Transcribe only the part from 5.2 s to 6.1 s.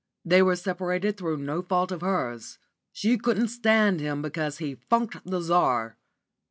the Czar.